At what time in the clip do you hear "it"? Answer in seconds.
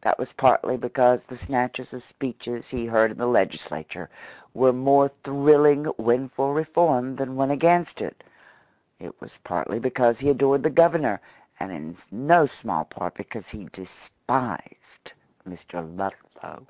8.00-8.24, 8.98-9.20